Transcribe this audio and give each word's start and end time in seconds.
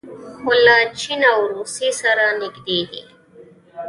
خو 0.41 0.51
له 0.65 0.75
چین 0.99 1.21
او 1.33 1.39
روسیې 1.53 1.89
سره 2.01 2.23
نږدې 2.41 2.79
دي. 2.89 3.03